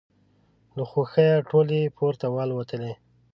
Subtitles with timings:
[0.75, 2.93] له خوښیه ټولې پورته والوتلې.